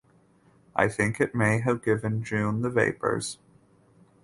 I 0.75 0.87
think 0.87 1.21
it 1.21 1.35
may 1.35 1.59
have 1.59 1.83
given 1.85 2.23
June 2.23 2.63
the 2.63 2.71
vapors. 2.71 3.37